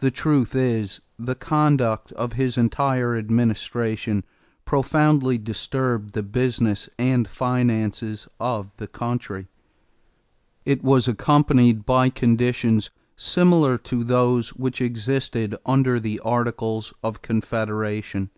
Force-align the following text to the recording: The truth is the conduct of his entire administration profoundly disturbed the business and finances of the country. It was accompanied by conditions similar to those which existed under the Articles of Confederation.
The 0.00 0.10
truth 0.10 0.54
is 0.54 1.00
the 1.18 1.34
conduct 1.34 2.12
of 2.12 2.34
his 2.34 2.58
entire 2.58 3.16
administration 3.16 4.22
profoundly 4.66 5.38
disturbed 5.38 6.12
the 6.12 6.22
business 6.22 6.90
and 6.98 7.26
finances 7.26 8.28
of 8.38 8.76
the 8.76 8.86
country. 8.86 9.48
It 10.66 10.84
was 10.84 11.08
accompanied 11.08 11.86
by 11.86 12.10
conditions 12.10 12.90
similar 13.16 13.78
to 13.78 14.04
those 14.04 14.50
which 14.50 14.82
existed 14.82 15.56
under 15.64 15.98
the 15.98 16.20
Articles 16.20 16.92
of 17.02 17.22
Confederation. 17.22 18.28